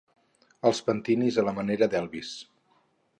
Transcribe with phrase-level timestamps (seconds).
[0.69, 2.33] Els pentinis a la manera d'Elvis.